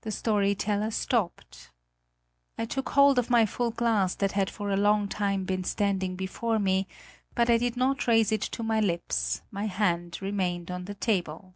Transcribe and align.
The 0.00 0.10
story 0.10 0.54
teller 0.54 0.90
stopped. 0.90 1.70
I 2.56 2.64
took 2.64 2.88
hold 2.88 3.18
of 3.18 3.28
my 3.28 3.44
full 3.44 3.70
glass 3.70 4.14
that 4.14 4.32
had 4.32 4.48
for 4.48 4.70
a 4.70 4.76
long 4.78 5.06
time 5.06 5.44
been 5.44 5.64
standing 5.64 6.16
before 6.16 6.58
me, 6.58 6.88
but 7.34 7.50
I 7.50 7.58
did 7.58 7.76
not 7.76 8.06
raise 8.06 8.32
it 8.32 8.40
to 8.56 8.62
my 8.62 8.80
lips; 8.80 9.42
my 9.50 9.66
hand 9.66 10.16
remained 10.22 10.70
on 10.70 10.86
the 10.86 10.94
table. 10.94 11.52